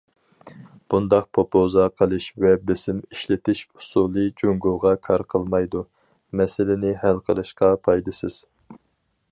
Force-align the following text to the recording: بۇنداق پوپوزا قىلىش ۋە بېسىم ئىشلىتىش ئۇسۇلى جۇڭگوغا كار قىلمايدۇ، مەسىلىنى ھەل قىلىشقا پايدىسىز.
بۇنداق 0.93 1.25
پوپوزا 1.37 1.83
قىلىش 2.01 2.25
ۋە 2.45 2.53
بېسىم 2.71 3.03
ئىشلىتىش 3.09 3.61
ئۇسۇلى 3.67 4.25
جۇڭگوغا 4.43 4.95
كار 5.09 5.27
قىلمايدۇ، 5.35 5.85
مەسىلىنى 6.41 6.97
ھەل 7.05 7.25
قىلىشقا 7.31 7.73
پايدىسىز. 7.89 8.45